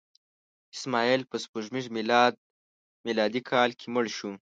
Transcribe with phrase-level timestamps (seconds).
[0.75, 1.85] اسماعیل په سپوږمیز
[3.05, 4.31] میلادي کال کې مړ شو.